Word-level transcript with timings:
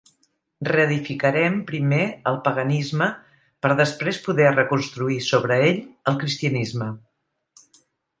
Reedificarem 0.67 1.57
primer 1.71 1.99
el 2.31 2.39
paganisme 2.47 3.09
per 3.65 3.71
després 3.81 4.19
poder 4.29 4.47
reconstruir 4.55 5.19
sobre 5.27 5.59
ell 5.67 5.79
el 6.13 6.19
cristianisme. 6.25 6.89